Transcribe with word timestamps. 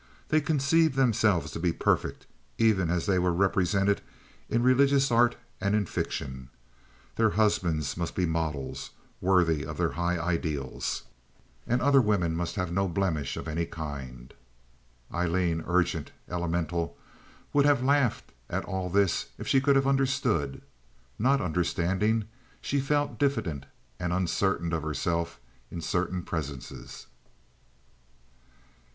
They 0.29 0.41
conceived 0.41 0.95
themselves 0.95 1.51
to 1.51 1.59
be 1.59 1.71
perfect, 1.71 2.25
even 2.57 2.89
as 2.89 3.05
they 3.05 3.19
were 3.19 3.31
represented 3.31 4.01
in 4.49 4.63
religious 4.63 5.11
art 5.11 5.35
and 5.61 5.75
in 5.75 5.85
fiction. 5.85 6.49
Their 7.17 7.29
husbands 7.29 7.95
must 7.95 8.15
be 8.15 8.25
models, 8.25 8.89
worthy 9.21 9.63
of 9.63 9.77
their 9.77 9.91
high 9.91 10.17
ideals, 10.17 11.03
and 11.67 11.83
other 11.83 12.01
women 12.01 12.35
must 12.35 12.55
have 12.55 12.71
no 12.71 12.87
blemish 12.87 13.37
of 13.37 13.47
any 13.47 13.67
kind. 13.67 14.33
Aileen, 15.13 15.63
urgent, 15.67 16.09
elemental, 16.27 16.97
would 17.53 17.65
have 17.65 17.83
laughed 17.83 18.31
at 18.49 18.65
all 18.65 18.89
this 18.89 19.27
if 19.37 19.47
she 19.47 19.61
could 19.61 19.75
have 19.75 19.85
understood. 19.85 20.63
Not 21.19 21.41
understanding, 21.41 22.25
she 22.59 22.79
felt 22.79 23.19
diffident 23.19 23.67
and 23.99 24.11
uncertain 24.11 24.73
of 24.73 24.81
herself 24.81 25.39
in 25.69 25.79
certain 25.79 26.23
presences. 26.23 27.05